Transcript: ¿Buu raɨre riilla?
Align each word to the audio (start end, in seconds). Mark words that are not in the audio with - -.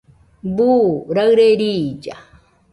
¿Buu 0.55 0.87
raɨre 1.15 1.45
riilla? 1.61 2.15